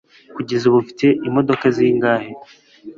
[0.35, 2.31] kugeza ubu ufite imodoka zingahe